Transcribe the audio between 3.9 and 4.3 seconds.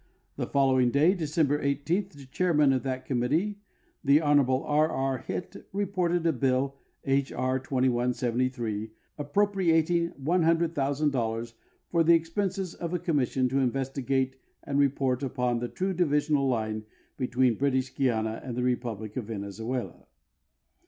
the